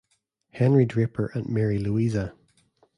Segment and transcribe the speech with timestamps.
[0.53, 2.33] Henry Draper and Mary Louisa.